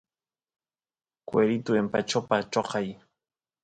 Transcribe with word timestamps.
cueritu 1.27 1.71
empachopa 1.81 2.35
choqay 2.51 2.87